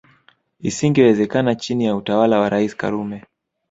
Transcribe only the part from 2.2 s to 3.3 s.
wa Rais Karume